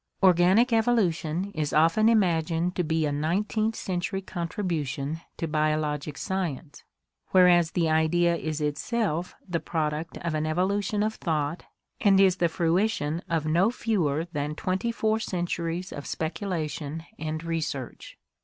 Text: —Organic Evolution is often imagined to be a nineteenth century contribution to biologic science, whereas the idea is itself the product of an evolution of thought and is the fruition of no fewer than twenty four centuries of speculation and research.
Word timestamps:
—Organic 0.23 0.73
Evolution 0.73 1.51
is 1.53 1.73
often 1.73 2.09
imagined 2.09 2.75
to 2.75 2.83
be 2.83 3.05
a 3.05 3.11
nineteenth 3.11 3.75
century 3.75 4.19
contribution 4.23 5.21
to 5.37 5.47
biologic 5.47 6.17
science, 6.17 6.83
whereas 7.27 7.69
the 7.73 7.87
idea 7.87 8.35
is 8.35 8.61
itself 8.61 9.35
the 9.47 9.59
product 9.59 10.17
of 10.17 10.33
an 10.33 10.47
evolution 10.47 11.03
of 11.03 11.13
thought 11.13 11.65
and 11.99 12.19
is 12.19 12.37
the 12.37 12.49
fruition 12.49 13.21
of 13.29 13.45
no 13.45 13.69
fewer 13.69 14.25
than 14.33 14.55
twenty 14.55 14.91
four 14.91 15.19
centuries 15.19 15.93
of 15.93 16.07
speculation 16.07 17.05
and 17.19 17.43
research. 17.43 18.17